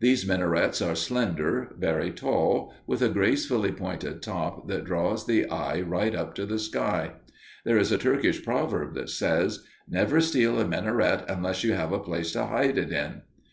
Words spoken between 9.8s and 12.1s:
"Never steal a minaret unless you have a